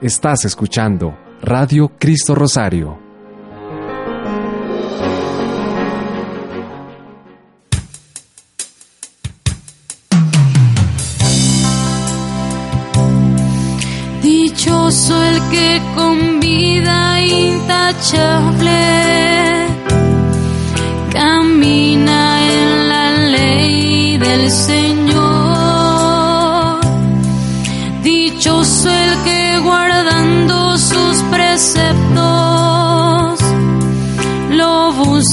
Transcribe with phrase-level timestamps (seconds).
[0.00, 2.98] Estás escuchando Radio Cristo Rosario.
[14.20, 18.76] Dichoso el que con vida intachable
[21.10, 22.15] camina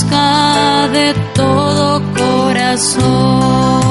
[0.09, 3.82] de todo corazón.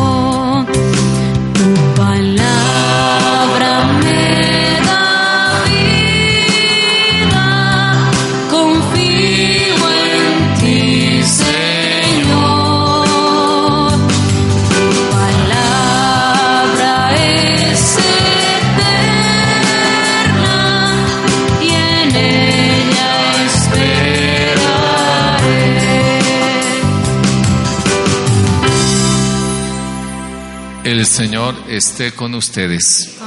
[31.02, 33.18] El Señor esté con ustedes.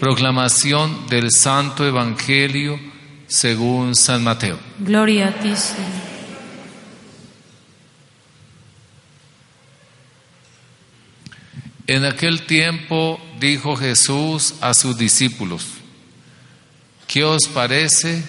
[0.00, 2.80] Proclamación del Santo Evangelio
[3.26, 4.58] según San Mateo.
[4.78, 5.90] Gloria a ti, Señor.
[11.88, 15.66] En aquel tiempo dijo Jesús a sus discípulos,
[17.06, 18.24] ¿qué os parece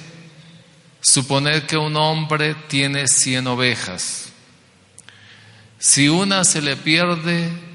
[0.99, 4.33] suponer que un hombre tiene cien ovejas?
[5.79, 7.71] Si una se le pierde,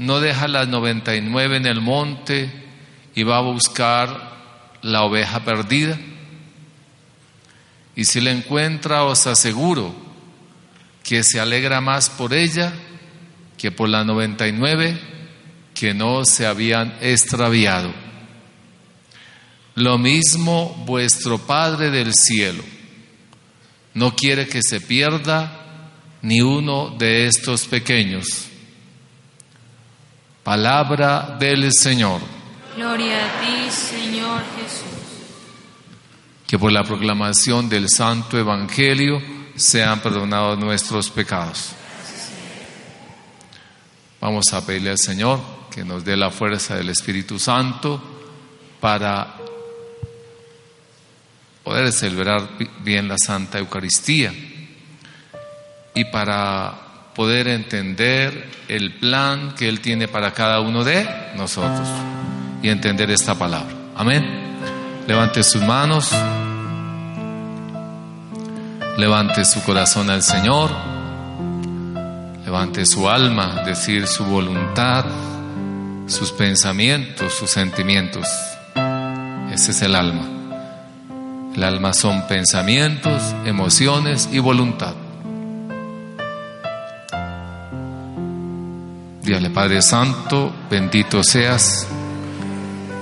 [0.00, 2.50] no deja las noventa y nueve en el monte
[3.14, 5.98] y va a buscar la oveja perdida.
[7.94, 9.94] Y si la encuentra, os aseguro
[11.02, 12.72] que se alegra más por ella
[13.58, 14.98] que por las noventa y nueve
[15.74, 17.92] que no se habían extraviado.
[19.74, 22.64] Lo mismo vuestro Padre del cielo
[23.92, 25.90] no quiere que se pierda
[26.22, 28.49] ni uno de estos pequeños.
[30.42, 32.20] Palabra del Señor.
[32.76, 34.86] Gloria a ti, Señor Jesús.
[36.46, 39.22] Que por la proclamación del Santo Evangelio
[39.54, 41.70] sean perdonados nuestros pecados.
[44.20, 45.40] Vamos a pedirle al Señor
[45.70, 48.02] que nos dé la fuerza del Espíritu Santo
[48.80, 49.34] para
[51.62, 54.32] poder celebrar bi- bien la Santa Eucaristía
[55.94, 56.74] y para
[57.14, 61.06] poder entender el plan que Él tiene para cada uno de
[61.36, 61.88] nosotros
[62.62, 63.74] y entender esta palabra.
[63.96, 64.24] Amén.
[65.06, 66.10] Levante sus manos,
[68.96, 70.70] levante su corazón al Señor,
[72.44, 75.04] levante su alma, decir su voluntad,
[76.06, 78.26] sus pensamientos, sus sentimientos.
[79.52, 80.28] Ese es el alma.
[81.54, 84.94] El alma son pensamientos, emociones y voluntad.
[89.60, 91.86] Padre Santo, bendito seas.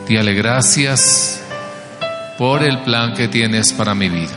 [0.08, 1.40] Dígale gracias
[2.36, 4.32] por el plan que tienes para mi vida.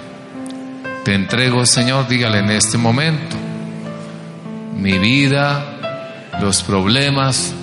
[1.03, 3.35] Te entrego, Señor, dígale en este momento,
[4.77, 5.65] mi vida,
[6.39, 7.55] los problemas.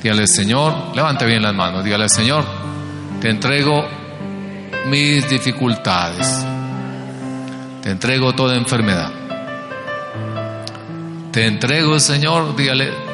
[0.00, 2.44] Dígale, Señor, levante bien las manos, dígale, Señor,
[3.20, 3.84] te entrego
[4.86, 6.46] mis dificultades.
[7.82, 9.10] Te entrego toda enfermedad.
[11.32, 13.09] Te entrego, Señor, dígale,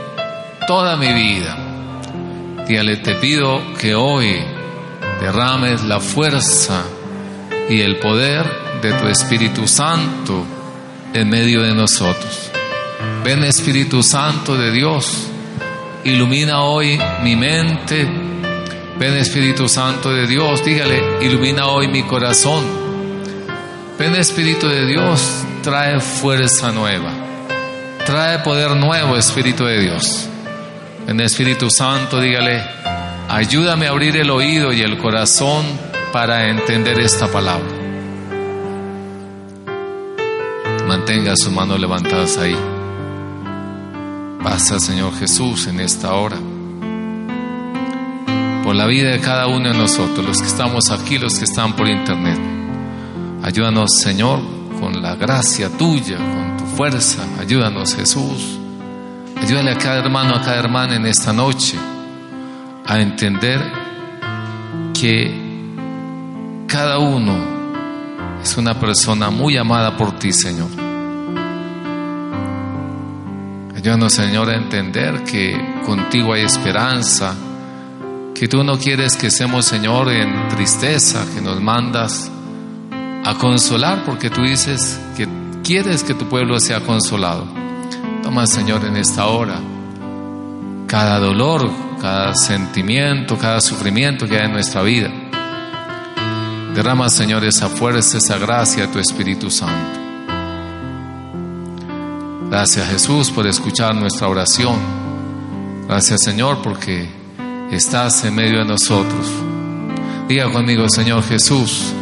[0.67, 1.57] toda mi vida.
[2.67, 4.43] Dígale, te pido que hoy
[5.21, 6.83] derrames la fuerza
[7.69, 10.45] y el poder de tu Espíritu Santo
[11.15, 12.51] en medio de nosotros.
[13.25, 15.29] Ven Espíritu Santo de Dios,
[16.05, 18.05] ilumina hoy mi mente.
[18.99, 22.65] Ven Espíritu Santo de Dios, dígale, ilumina hoy mi corazón.
[23.99, 27.13] Ven Espíritu de Dios, trae fuerza nueva.
[28.05, 30.29] Trae poder nuevo, Espíritu de Dios.
[31.07, 32.61] En Espíritu Santo, dígale,
[33.29, 35.65] ayúdame a abrir el oído y el corazón
[36.13, 37.69] para entender esta palabra.
[40.89, 42.57] Mantenga sus manos levantadas ahí.
[44.43, 46.39] Pasa, Señor Jesús, en esta hora.
[48.65, 51.77] por la vida de cada uno de nosotros, los que estamos aquí, los que están
[51.77, 52.37] por internet.
[53.45, 54.41] Ayúdanos, Señor,
[54.81, 57.25] con la gracia tuya, con tu fuerza.
[57.39, 58.66] Ayúdanos, Jesús.
[59.43, 61.79] Ayúdale a cada hermano, a cada hermana en esta noche
[62.87, 63.61] a entender
[64.99, 65.47] que
[66.67, 67.35] cada uno
[68.43, 70.69] es una persona muy amada por ti, Señor.
[73.77, 77.35] Ayúdanos, Señor, a entender que contigo hay esperanza,
[78.35, 82.31] que tú no quieres que estemos, Señor, en tristeza, que nos mandas
[83.25, 85.29] a consolar, porque tú dices que
[85.63, 87.56] quieres que tu pueblo sea consolado.
[88.47, 89.61] Señor, en esta hora
[90.87, 91.69] cada dolor,
[92.01, 95.11] cada sentimiento, cada sufrimiento que hay en nuestra vida.
[96.75, 100.01] Derrama, Señor, esa fuerza, esa gracia tu Espíritu Santo.
[102.49, 104.77] Gracias, Jesús, por escuchar nuestra oración.
[105.89, 107.09] Gracias, Señor, porque
[107.71, 109.27] estás en medio de nosotros.
[110.29, 111.93] Diga conmigo, Señor Jesús,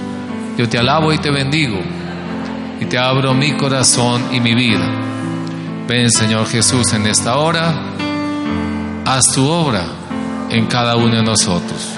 [0.58, 1.80] yo te alabo y te bendigo
[2.80, 5.13] y te abro mi corazón y mi vida.
[5.86, 7.74] Ven, Señor Jesús, en esta hora
[9.04, 9.84] haz tu obra
[10.48, 11.90] en cada uno de nosotros.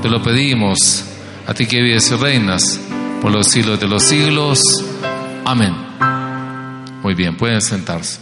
[0.00, 1.04] Te lo pedimos
[1.46, 2.80] a ti que vives y reinas
[3.20, 4.62] por los siglos de los siglos.
[5.44, 5.76] Amén.
[7.02, 8.20] Muy bien, pueden sentarse.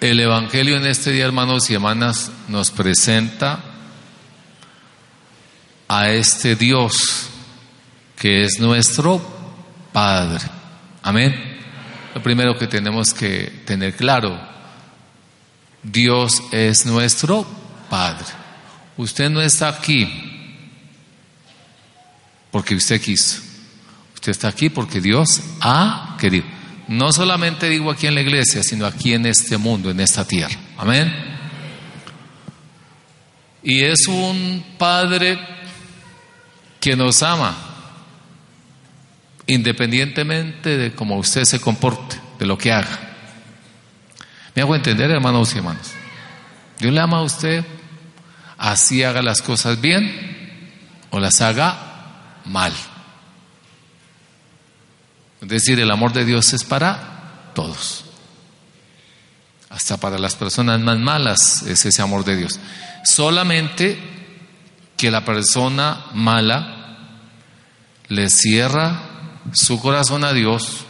[0.00, 3.60] El Evangelio en este día, hermanos y hermanas, nos presenta
[5.86, 7.30] a este Dios
[8.16, 9.20] que es nuestro
[9.92, 10.44] Padre.
[11.02, 11.56] Amén.
[12.14, 14.40] Lo primero que tenemos que tener claro,
[15.82, 17.46] Dios es nuestro
[17.90, 18.26] Padre.
[18.96, 20.08] Usted no está aquí
[22.50, 23.42] porque usted quiso.
[24.14, 26.46] Usted está aquí porque Dios ha querido.
[26.88, 30.56] No solamente digo aquí en la iglesia, sino aquí en este mundo, en esta tierra.
[30.78, 31.12] Amén.
[33.62, 35.38] Y es un Padre
[36.80, 37.65] que nos ama
[39.46, 42.98] independientemente de cómo usted se comporte, de lo que haga.
[44.54, 45.92] ¿Me hago entender, hermanos y hermanas?
[46.78, 47.64] Dios le ama a usted,
[48.58, 50.70] así haga las cosas bien
[51.10, 52.72] o las haga mal.
[55.40, 58.04] Es decir, el amor de Dios es para todos.
[59.68, 62.58] Hasta para las personas más malas es ese amor de Dios.
[63.04, 63.98] Solamente
[64.96, 66.96] que la persona mala
[68.08, 69.15] le cierra
[69.52, 70.84] su corazón a Dios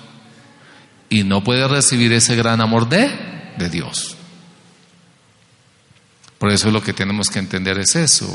[1.09, 3.11] y no puede recibir ese gran amor de,
[3.59, 4.17] de Dios.
[6.39, 8.29] Por eso lo que tenemos que entender es eso.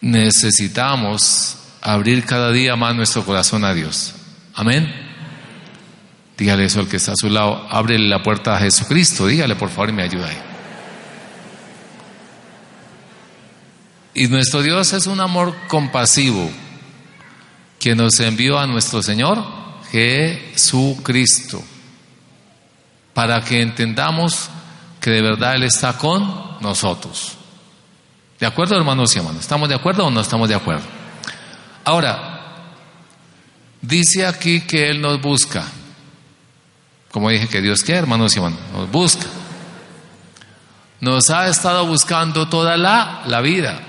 [0.00, 4.14] Necesitamos abrir cada día más nuestro corazón a Dios.
[4.54, 4.92] Amén.
[6.36, 7.66] Dígale eso al que está a su lado.
[7.70, 9.26] Ábrele la puerta a Jesucristo.
[9.26, 10.38] Dígale por favor y me ayuda ahí.
[14.14, 16.50] Y nuestro Dios es un amor compasivo
[17.82, 19.44] que nos envió a nuestro Señor
[19.90, 21.60] Jesucristo,
[23.12, 24.48] para que entendamos
[25.00, 27.32] que de verdad Él está con nosotros.
[28.38, 29.40] ¿De acuerdo, hermanos y hermanas?
[29.40, 30.84] ¿Estamos de acuerdo o no estamos de acuerdo?
[31.84, 32.68] Ahora,
[33.80, 35.64] dice aquí que Él nos busca.
[37.10, 39.26] Como dije que Dios quiere, hermanos y hermanas, nos busca.
[41.00, 43.80] Nos ha estado buscando toda la, la vida.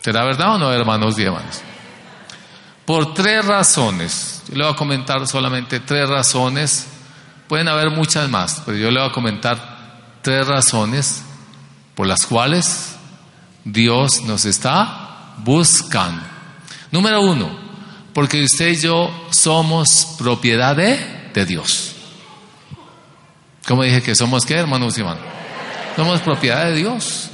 [0.00, 1.62] ¿Será verdad o no, hermanos y hermanas?
[2.86, 4.42] Por tres razones.
[4.48, 6.86] Yo le voy a comentar solamente tres razones.
[7.48, 11.22] Pueden haber muchas más, pero yo le voy a comentar tres razones
[11.96, 12.96] por las cuales
[13.64, 16.22] Dios nos está buscando.
[16.92, 17.50] Número uno,
[18.14, 21.94] porque usted y yo somos propiedad de, Dios.
[23.66, 25.24] ¿Cómo dije que somos qué, hermanos y hermanos?
[25.96, 27.30] Somos propiedad de Dios.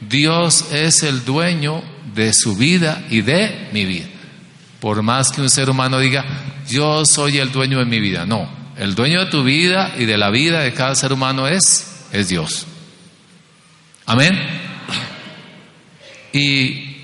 [0.00, 1.82] Dios es el dueño
[2.14, 4.06] de su vida y de mi vida.
[4.80, 6.24] Por más que un ser humano diga,
[6.68, 8.26] yo soy el dueño de mi vida.
[8.26, 12.06] No, el dueño de tu vida y de la vida de cada ser humano es,
[12.12, 12.66] es Dios.
[14.04, 14.38] Amén.
[16.32, 16.94] Y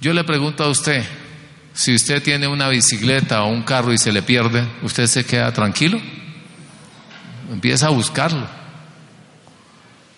[0.00, 1.04] yo le pregunto a usted,
[1.72, 5.52] si usted tiene una bicicleta o un carro y se le pierde, ¿usted se queda
[5.52, 6.00] tranquilo?
[7.50, 8.46] Empieza a buscarlo.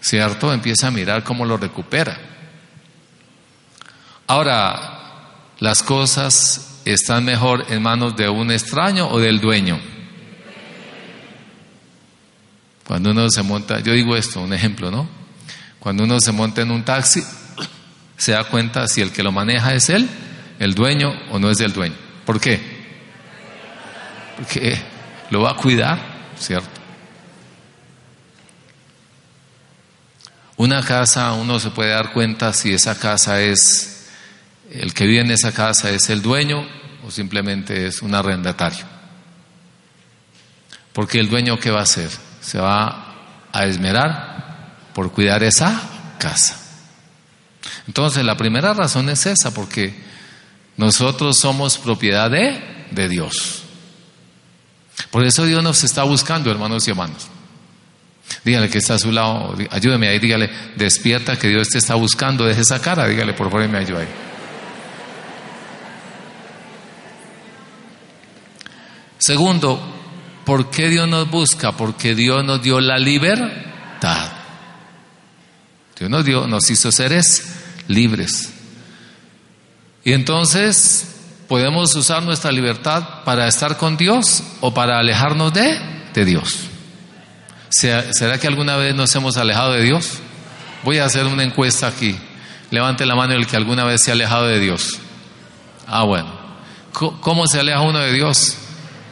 [0.01, 0.53] ¿Cierto?
[0.53, 2.34] Empieza a mirar cómo lo recupera.
[4.27, 9.81] Ahora, las cosas están mejor en manos de un extraño o del dueño.
[12.87, 15.09] Cuando uno se monta, yo digo esto, un ejemplo, ¿no?
[15.79, 17.23] Cuando uno se monta en un taxi,
[18.17, 20.09] se da cuenta si el que lo maneja es él,
[20.59, 21.97] el dueño o no es del dueño.
[22.25, 22.61] ¿Por qué?
[24.37, 24.79] Porque
[25.31, 25.99] lo va a cuidar,
[26.39, 26.69] ¿cierto?
[30.57, 33.94] Una casa, uno se puede dar cuenta si esa casa es,
[34.71, 36.67] el que vive en esa casa es el dueño
[37.07, 38.85] o simplemente es un arrendatario.
[40.93, 42.11] Porque el dueño, ¿qué va a hacer?
[42.41, 43.15] Se va
[43.53, 45.83] a esmerar por cuidar esa
[46.19, 46.57] casa.
[47.87, 49.95] Entonces, la primera razón es esa, porque
[50.77, 53.63] nosotros somos propiedad de, Dios.
[55.11, 57.27] Por eso Dios nos está buscando, hermanos y hermanos.
[58.45, 62.45] Dígale que está a su lado, ayúdeme ahí, dígale, despierta que Dios te está buscando,
[62.45, 64.09] deje esa cara, dígale, por favor, y me ayude ahí.
[69.25, 69.81] Segundo,
[70.45, 71.73] ¿por qué Dios nos busca?
[71.73, 74.31] Porque Dios nos dio la libertad.
[75.99, 77.55] Dios nos dio, nos hizo seres
[77.89, 78.53] libres.
[80.05, 81.07] Y entonces
[81.49, 85.81] podemos usar nuestra libertad para estar con Dios o para alejarnos de,
[86.27, 86.67] Dios.
[87.71, 90.19] ¿Será que alguna vez nos hemos alejado de Dios?
[90.83, 92.15] Voy a hacer una encuesta aquí.
[92.71, 94.99] Levante la mano el que alguna vez se ha alejado de Dios.
[95.87, 96.31] Ah, bueno.
[96.93, 98.59] ¿Cómo se aleja uno de Dios?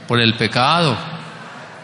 [0.06, 0.97] Por el pecado.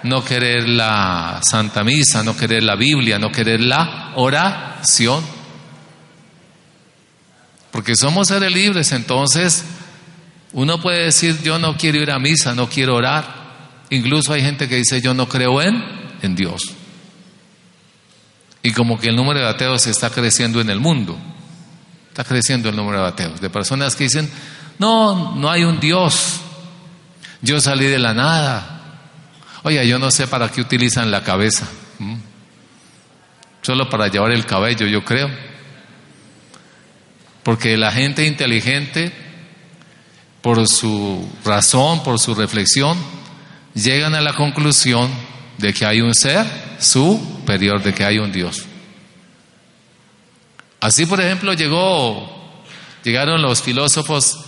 [0.02, 5.24] No querer la Santa Misa, no querer la Biblia, no querer la oración.
[7.72, 9.64] Porque somos seres libres, entonces
[10.52, 13.38] uno puede decir yo no quiero ir a misa, no quiero orar.
[13.90, 15.82] Incluso hay gente que dice yo no creo en,
[16.22, 16.62] en Dios.
[18.62, 21.18] Y como que el número de ateos está creciendo en el mundo.
[22.08, 23.40] Está creciendo el número de ateos.
[23.40, 24.28] De personas que dicen,
[24.78, 26.40] no, no hay un Dios.
[27.42, 29.00] Yo salí de la nada.
[29.62, 31.68] Oye, yo no sé para qué utilizan la cabeza.
[33.62, 35.28] Solo para llevar el cabello, yo creo.
[37.42, 39.12] Porque la gente inteligente,
[40.42, 42.98] por su razón, por su reflexión,
[43.74, 45.10] llegan a la conclusión
[45.58, 46.46] de que hay un ser
[46.78, 48.64] superior, de que hay un Dios.
[50.80, 52.62] Así, por ejemplo, llegó,
[53.02, 54.44] llegaron los filósofos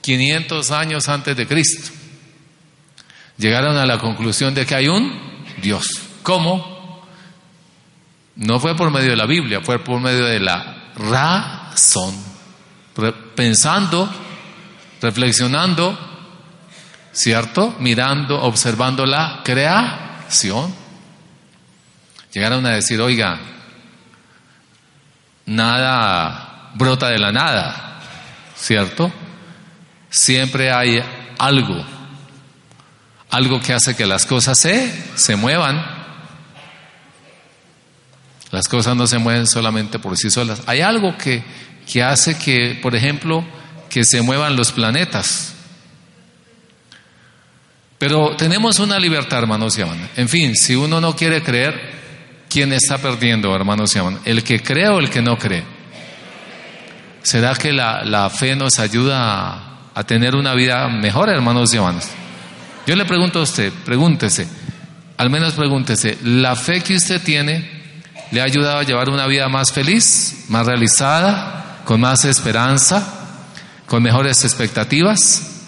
[0.00, 1.95] 500 años antes de Cristo.
[3.38, 5.12] Llegaron a la conclusión de que hay un
[5.60, 5.86] Dios.
[6.22, 7.04] ¿Cómo?
[8.36, 12.14] No fue por medio de la Biblia, fue por medio de la razón.
[13.34, 14.08] Pensando,
[15.00, 15.98] reflexionando,
[17.12, 17.74] ¿cierto?
[17.78, 20.74] Mirando, observando la creación.
[22.32, 23.38] Llegaron a decir, oiga,
[25.46, 28.00] nada brota de la nada,
[28.54, 29.10] ¿cierto?
[30.10, 31.02] Siempre hay
[31.38, 31.84] algo,
[33.36, 35.84] algo que hace que las cosas se, se muevan.
[38.50, 40.62] Las cosas no se mueven solamente por sí solas.
[40.66, 41.42] Hay algo que,
[41.90, 43.44] que hace que, por ejemplo,
[43.90, 45.54] que se muevan los planetas.
[47.98, 50.10] Pero tenemos una libertad, hermanos y hermanas.
[50.16, 54.20] En fin, si uno no quiere creer, ¿quién está perdiendo, hermanos y hermanas?
[54.24, 55.64] ¿El que cree o el que no cree?
[57.22, 61.76] ¿Será que la, la fe nos ayuda a, a, tener una vida mejor, hermanos y
[61.76, 62.10] hermanas?
[62.86, 64.46] Yo le pregunto a usted, pregúntese,
[65.16, 67.68] al menos pregúntese, ¿la fe que usted tiene
[68.30, 73.04] le ha ayudado a llevar una vida más feliz, más realizada, con más esperanza,
[73.86, 75.64] con mejores expectativas?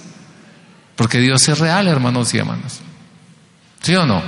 [0.94, 2.80] Porque Dios es real, hermanos y hermanas.
[3.82, 4.22] ¿Sí o no?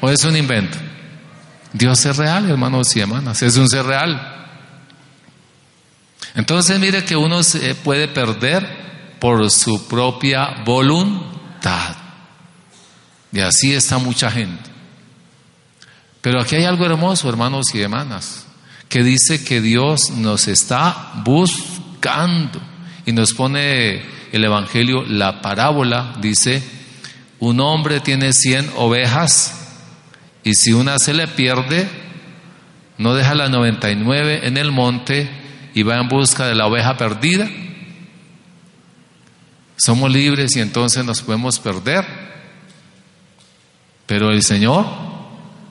[0.00, 0.78] ¿O es un invento?
[1.72, 3.42] Dios es real, hermanos y hermanas.
[3.42, 4.34] Es un ser real.
[6.34, 12.03] Entonces mire que uno se puede perder por su propia voluntad.
[13.34, 14.70] Y así está mucha gente.
[16.22, 18.46] Pero aquí hay algo hermoso, hermanos y hermanas,
[18.88, 22.62] que dice que Dios nos está buscando
[23.04, 26.62] y nos pone el Evangelio la parábola, dice,
[27.40, 29.80] un hombre tiene cien ovejas
[30.44, 31.88] y si una se le pierde,
[32.98, 35.28] no deja la 99 en el monte
[35.74, 37.50] y va en busca de la oveja perdida.
[39.76, 42.33] Somos libres y entonces nos podemos perder.
[44.06, 44.86] Pero el Señor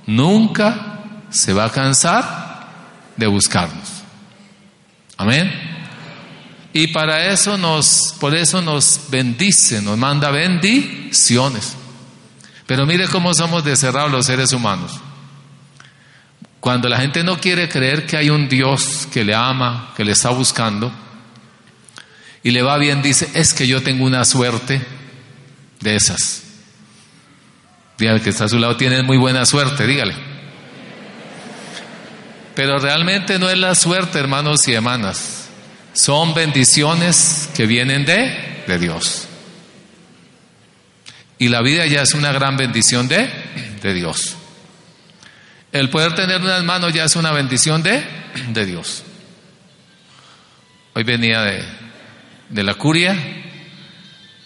[0.08, 1.00] nunca
[1.30, 2.68] se va a cansar
[3.16, 4.04] de buscarnos.
[5.18, 5.52] Amén.
[6.74, 11.76] Y para eso nos, por eso nos bendice, nos manda bendiciones.
[12.66, 15.00] Pero mire cómo somos deserrados los seres humanos.
[16.60, 20.14] Cuando la gente no quiere creer que hay un Dios que le ama, que le
[20.14, 20.92] está buscando,
[22.42, 24.82] y le va bien, dice, es que yo tengo una suerte
[25.82, 26.43] de esas.
[28.22, 30.14] Que está a su lado, tiene muy buena suerte, dígale.
[32.54, 35.48] Pero realmente no es la suerte, hermanos y hermanas.
[35.94, 39.28] Son bendiciones que vienen de, de Dios.
[41.40, 43.30] Y la vida ya es una gran bendición de,
[43.82, 44.36] de Dios.
[45.72, 48.04] El poder tener unas manos ya es una bendición de,
[48.50, 49.04] de Dios.
[50.94, 51.64] Hoy venía de,
[52.50, 53.18] de la curia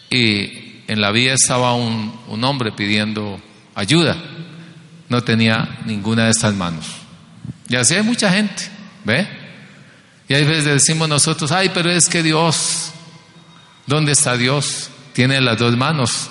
[0.10, 3.42] y en la vía estaba un, un hombre pidiendo
[3.78, 4.18] ayuda.
[5.08, 6.86] No tenía ninguna de estas manos.
[7.70, 8.64] Y así hay mucha gente,
[9.06, 9.28] ¿ve?
[10.28, 12.92] Y a veces decimos nosotros, ay, pero es que Dios,
[13.86, 14.90] ¿dónde está Dios?
[15.14, 16.30] Tiene las dos manos,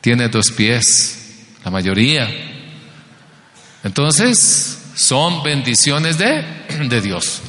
[0.00, 2.28] tiene dos pies, la mayoría.
[3.84, 6.44] Entonces, son bendiciones de,
[6.88, 7.42] de Dios.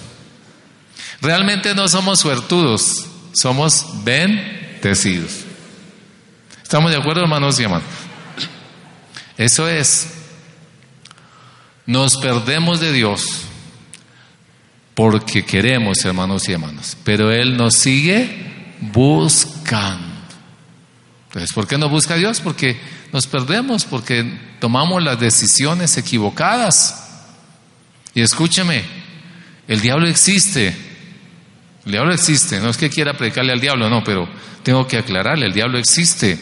[1.22, 5.32] Realmente no somos suertudos, somos bendecidos.
[6.62, 8.07] ¿Estamos de acuerdo, hermanos y hermanos?
[9.38, 10.08] Eso es.
[11.86, 13.44] Nos perdemos de Dios
[14.94, 20.18] porque queremos, hermanos y hermanas, pero Él nos sigue buscando.
[21.28, 22.42] Entonces, ¿por qué nos busca Dios?
[22.42, 22.80] Porque
[23.14, 27.04] nos perdemos, porque tomamos las decisiones equivocadas.
[28.16, 28.84] Y escúcheme,
[29.68, 30.76] el diablo existe.
[31.86, 32.60] El diablo existe.
[32.60, 34.28] No es que quiera predicarle al diablo, no, pero
[34.64, 36.40] tengo que aclararle, el diablo existe.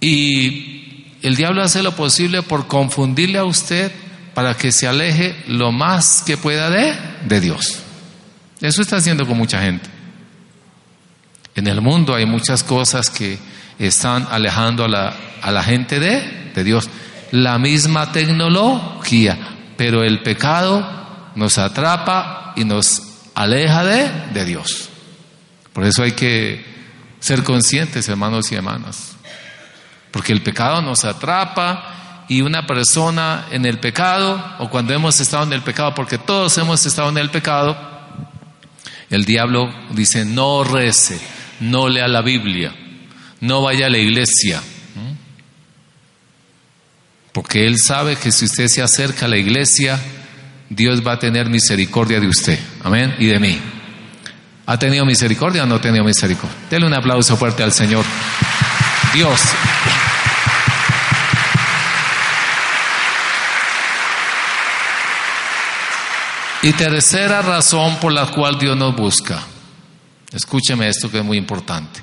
[0.00, 0.82] Y
[1.22, 3.92] el diablo hace lo posible por confundirle a usted
[4.34, 7.80] para que se aleje lo más que pueda de, de Dios.
[8.60, 9.88] Eso está haciendo con mucha gente.
[11.54, 13.38] En el mundo hay muchas cosas que
[13.78, 16.88] están alejando a la, a la gente de, de Dios.
[17.30, 19.38] La misma tecnología,
[19.76, 23.02] pero el pecado nos atrapa y nos
[23.34, 24.88] aleja de, de Dios.
[25.72, 26.64] Por eso hay que
[27.20, 29.16] ser conscientes, hermanos y hermanas.
[30.12, 35.42] Porque el pecado nos atrapa y una persona en el pecado, o cuando hemos estado
[35.44, 37.76] en el pecado, porque todos hemos estado en el pecado,
[39.10, 41.20] el diablo dice, no rece,
[41.60, 42.74] no lea la Biblia,
[43.40, 44.62] no vaya a la iglesia.
[47.32, 49.98] Porque él sabe que si usted se acerca a la iglesia,
[50.68, 52.58] Dios va a tener misericordia de usted.
[52.84, 53.14] Amén.
[53.18, 53.58] Y de mí.
[54.66, 56.56] ¿Ha tenido misericordia o no ha tenido misericordia?
[56.70, 58.04] Dele un aplauso fuerte al Señor.
[59.14, 59.40] Dios.
[66.62, 69.42] Y tercera razón por la cual Dios nos busca.
[70.32, 72.00] Escúcheme esto que es muy importante.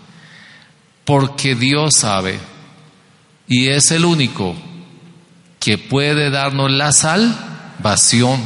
[1.06, 2.38] Porque Dios sabe
[3.48, 4.56] y es el único
[5.60, 8.42] que puede darnos la salvación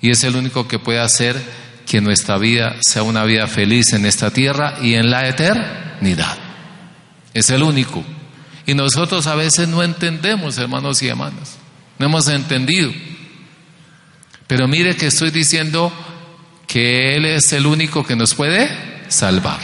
[0.00, 1.40] y es el único que puede hacer
[1.86, 6.39] que nuestra vida sea una vida feliz en esta tierra y en la eternidad.
[7.34, 8.04] Es el único.
[8.66, 11.58] Y nosotros a veces no entendemos, hermanos y hermanas.
[11.98, 12.92] No hemos entendido.
[14.46, 15.92] Pero mire que estoy diciendo
[16.66, 18.68] que Él es el único que nos puede
[19.08, 19.58] salvar.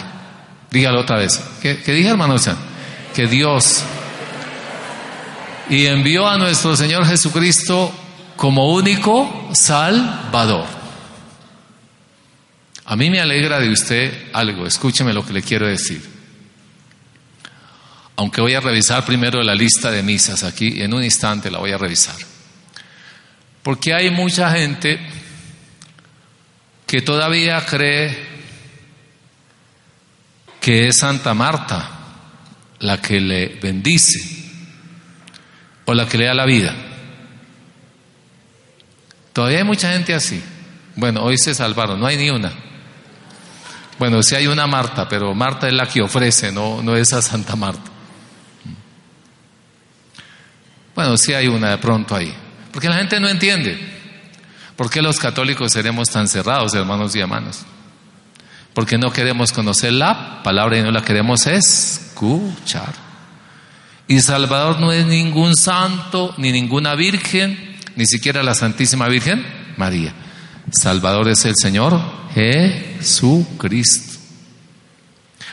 [0.71, 1.43] Dígalo otra vez.
[1.61, 2.49] ¿Qué, dije, hermanos?
[3.15, 3.85] Que Dios
[5.69, 7.93] y envió a nuestro Señor Jesucristo
[8.37, 10.67] como único Salvador.
[12.85, 16.16] A mí me alegra de usted algo, escúcheme lo que le quiero decir.
[18.17, 21.73] Aunque voy a revisar primero la lista de misas aquí, en un instante la voy
[21.73, 22.17] a revisar.
[23.63, 24.99] Porque hay mucha gente
[26.87, 28.37] que todavía cree
[30.61, 31.91] que es Santa Marta
[32.81, 34.21] la que le bendice
[35.85, 36.75] o la que le da la vida.
[39.33, 40.43] Todavía hay mucha gente así.
[40.95, 42.53] Bueno, hoy se salvaron, no hay ni una.
[43.99, 47.21] Bueno, sí hay una Marta, pero Marta es la que ofrece, no, no es a
[47.21, 47.96] Santa Marta.
[50.97, 52.35] Bueno, sí hay una de pronto ahí.
[52.73, 53.79] Porque la gente no entiende.
[54.75, 57.65] ¿Por qué los católicos seremos tan cerrados, hermanos y hermanas?
[58.75, 62.93] Porque no queremos conocer la palabra y no la queremos escuchar.
[64.09, 69.45] Y Salvador no es ningún santo, ni ninguna virgen, ni siquiera la Santísima Virgen
[69.77, 70.15] María.
[70.71, 72.01] Salvador es el Señor
[72.35, 74.19] Jesucristo.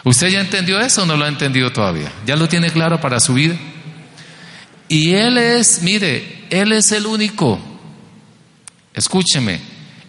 [0.03, 2.11] ¿Usted ya entendió eso o no lo ha entendido todavía?
[2.25, 3.55] ¿Ya lo tiene claro para su vida?
[4.87, 7.59] Y Él es, mire, Él es el único.
[8.93, 9.59] Escúcheme,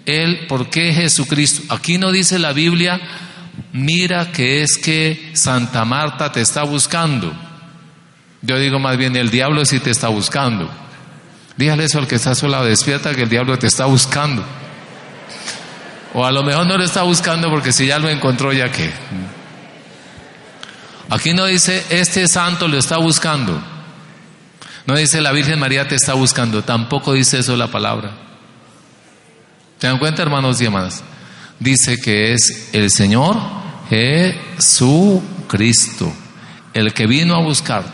[0.04, 1.74] Él, ¿por qué Jesucristo?
[1.74, 3.00] Aquí no dice la Biblia,
[3.72, 7.32] mira que es que Santa Marta te está buscando.
[8.42, 10.70] Yo digo más bien, el diablo sí te está buscando.
[11.56, 14.44] Dígale eso al que está a su lado, despierta que el diablo te está buscando.
[16.12, 18.92] O a lo mejor no lo está buscando porque si ya lo encontró, ya que.
[21.10, 23.62] Aquí no dice, este santo lo está buscando.
[24.86, 28.12] No dice la Virgen María te está buscando, tampoco dice eso la palabra.
[29.78, 31.02] ¿Se dan cuenta, hermanos y hermanas?
[31.58, 33.36] Dice que es el Señor
[34.58, 36.12] Jesucristo,
[36.74, 37.84] el que vino a buscar.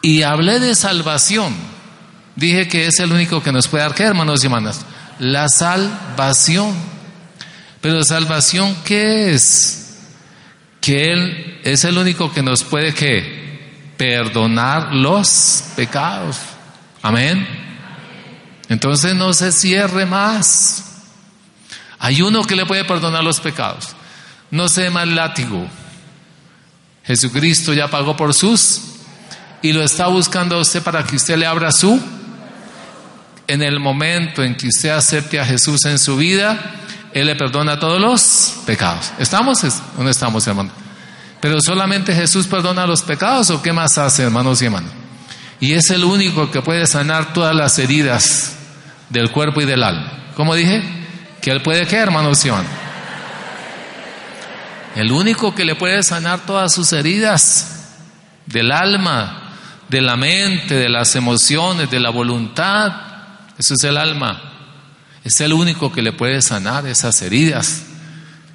[0.00, 1.54] Y hablé de salvación.
[2.36, 4.86] Dije que es el único que nos puede dar, ¿qué hermanos y hermanas?
[5.18, 6.72] La salvación.
[7.80, 9.96] Pero salvación, ¿qué es?
[10.80, 13.47] Que Él es el único que nos puede que
[13.98, 16.38] perdonar los pecados.
[17.02, 17.46] Amén.
[18.70, 20.84] Entonces no se cierre más.
[21.98, 23.88] Hay uno que le puede perdonar los pecados.
[24.50, 25.68] No se más látigo.
[27.04, 28.82] Jesucristo ya pagó por sus
[29.62, 32.00] y lo está buscando a usted para que usted le abra su.
[33.46, 36.58] En el momento en que usted acepte a Jesús en su vida,
[37.14, 39.10] Él le perdona todos los pecados.
[39.18, 39.62] ¿Estamos?
[39.96, 40.70] ¿Dónde estamos, hermano?
[41.40, 44.90] Pero solamente Jesús perdona los pecados o qué más hace, hermanos y hermanos.
[45.60, 48.56] Y es el único que puede sanar todas las heridas
[49.10, 50.30] del cuerpo y del alma.
[50.34, 50.82] ¿Cómo dije?
[51.40, 52.70] Que Él puede qué, hermanos y hermanos.
[54.94, 57.78] El único que le puede sanar todas sus heridas
[58.46, 59.52] del alma,
[59.88, 62.92] de la mente, de las emociones, de la voluntad.
[63.56, 64.42] Eso es el alma.
[65.24, 67.82] Es el único que le puede sanar esas heridas.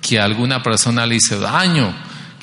[0.01, 1.93] Que alguna persona le hizo daño,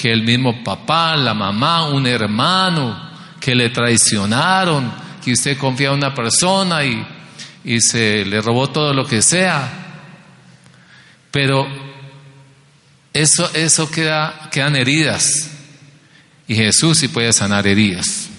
[0.00, 4.90] que el mismo papá, la mamá, un hermano, que le traicionaron,
[5.22, 7.06] que usted confía en una persona y,
[7.64, 9.68] y se le robó todo lo que sea.
[11.30, 11.66] Pero
[13.12, 15.50] eso, eso queda, quedan heridas.
[16.48, 18.30] Y Jesús sí puede sanar heridas.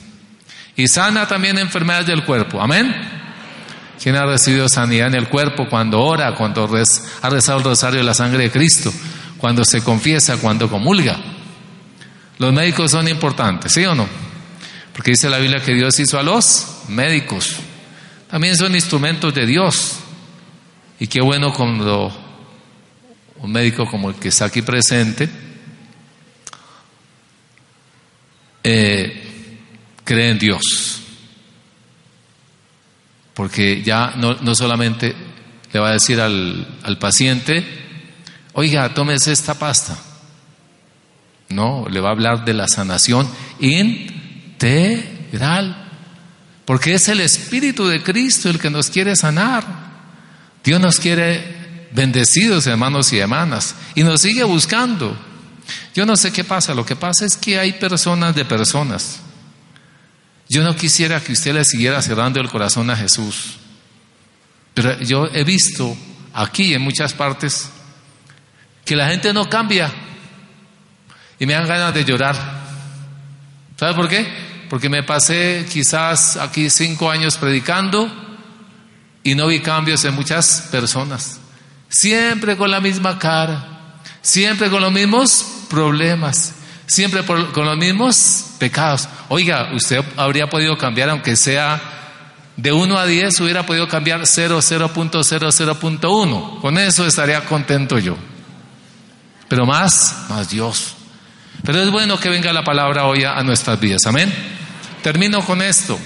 [0.75, 2.59] Y sana también enfermedades del cuerpo.
[2.59, 2.91] Amén.
[4.01, 6.67] ¿Quién ha recibido sanidad en el cuerpo cuando ora, cuando
[7.21, 8.91] ha rezado el rosario de la sangre de Cristo,
[9.37, 11.19] cuando se confiesa, cuando comulga?
[12.41, 14.07] Los médicos son importantes, ¿sí o no?
[14.93, 17.57] Porque dice la Biblia que Dios hizo a los médicos.
[18.31, 19.99] También son instrumentos de Dios.
[20.99, 22.11] Y qué bueno cuando
[23.37, 25.29] un médico como el que está aquí presente
[28.63, 29.59] eh,
[30.03, 30.99] cree en Dios.
[33.35, 35.15] Porque ya no, no, solamente
[35.71, 37.63] le va a decir al, al paciente,
[38.53, 40.10] oiga, tómese esta pasta.
[41.51, 44.61] No, le va a hablar de la sanación integral.
[46.65, 49.65] Porque es el Espíritu de Cristo el que nos quiere sanar.
[50.63, 55.17] Dios nos quiere bendecidos, hermanos y hermanas, y nos sigue buscando.
[55.93, 59.19] Yo no sé qué pasa, lo que pasa es que hay personas de personas.
[60.49, 63.57] Yo no quisiera que usted le siguiera cerrando el corazón a Jesús,
[64.73, 65.95] pero yo he visto
[66.33, 67.69] aquí en muchas partes
[68.85, 69.91] que la gente no cambia
[71.41, 72.35] y me dan ganas de llorar.
[73.75, 74.27] ¿Sabe por qué?
[74.69, 78.07] Porque me pasé quizás aquí cinco años predicando
[79.23, 81.39] y no vi cambios en muchas personas.
[81.89, 86.53] Siempre con la misma cara, siempre con los mismos problemas,
[86.85, 89.09] siempre con los mismos pecados.
[89.29, 91.81] Oiga, usted habría podido cambiar, aunque sea
[92.55, 96.61] de 1 a 10, hubiera podido cambiar 0, 0.00.1.
[96.61, 98.15] Con eso estaría contento yo.
[99.47, 100.97] Pero más, más Dios.
[101.63, 104.05] Pero es bueno que venga la palabra hoy a nuestras vidas.
[104.05, 104.33] Amén.
[105.03, 105.99] Termino con esto.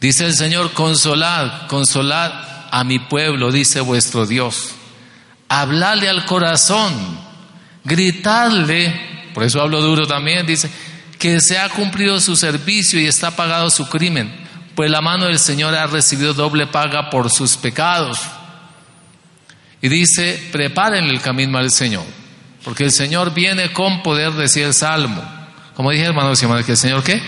[0.00, 2.32] Dice el Señor, consolad, consolad
[2.70, 4.72] a mi pueblo, dice vuestro Dios.
[5.48, 6.92] Habladle al corazón,
[7.84, 10.70] gritadle, por eso hablo duro también, dice,
[11.18, 14.30] que se ha cumplido su servicio y está pagado su crimen,
[14.74, 18.18] pues la mano del Señor ha recibido doble paga por sus pecados.
[19.80, 22.04] Y dice, preparen el camino al Señor,
[22.64, 25.22] porque el Señor viene con poder, decía el Salmo.
[25.76, 27.20] Como dije, hermanos y hermanas, que el Señor qué?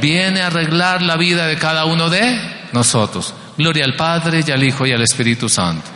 [0.00, 2.38] Viene a arreglar la vida de cada uno de
[2.72, 3.34] nosotros.
[3.56, 5.88] Gloria al Padre y al Hijo y al Espíritu Santo.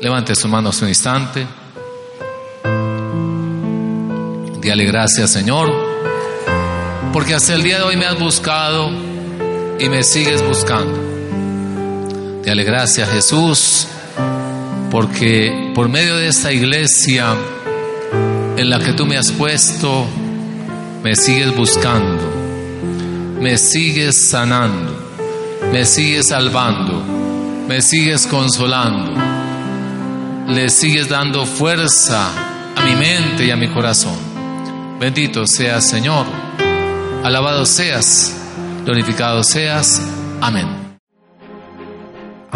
[0.00, 1.46] Levante sus manos un instante.
[4.60, 5.72] Dígale gracias, Señor,
[7.12, 8.90] porque hasta el día de hoy me has buscado
[9.78, 11.00] y me sigues buscando.
[12.44, 13.88] Dale gracias, Jesús,
[14.96, 17.36] porque por medio de esta iglesia
[18.56, 20.06] en la que tú me has puesto,
[21.02, 22.22] me sigues buscando,
[23.38, 24.96] me sigues sanando,
[25.70, 27.04] me sigues salvando,
[27.68, 29.12] me sigues consolando,
[30.48, 32.30] le sigues dando fuerza
[32.74, 34.16] a mi mente y a mi corazón.
[34.98, 36.24] Bendito seas, Señor,
[37.22, 38.34] alabado seas,
[38.86, 40.00] glorificado seas.
[40.40, 40.85] Amén.